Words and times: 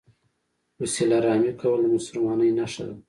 وسیله 0.79 1.17
رحمي 1.25 1.51
کول 1.61 1.79
د 1.83 1.85
مسلمانۍ 1.95 2.49
نښه 2.59 2.83
ده. 2.87 2.95